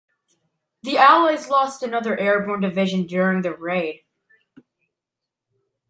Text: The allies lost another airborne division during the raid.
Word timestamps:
The 0.81 0.97
allies 0.97 1.47
lost 1.47 1.83
another 1.83 2.19
airborne 2.19 2.61
division 2.61 3.05
during 3.05 3.43
the 3.43 3.53
raid. 3.55 4.03